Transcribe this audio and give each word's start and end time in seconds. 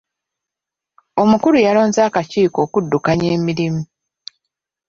Omukulu 1.21 1.57
yalonze 1.65 1.99
akakiiko 2.07 2.57
okuddukanya 2.65 3.27
emirimu. 3.35 3.81